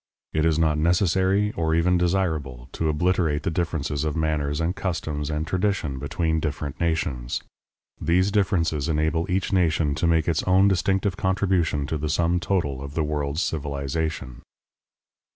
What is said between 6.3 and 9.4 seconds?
different nations. These differences enable